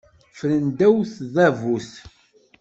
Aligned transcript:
Ffren 0.31 0.65
ddaw 0.69 0.97
tdabut. 1.13 1.91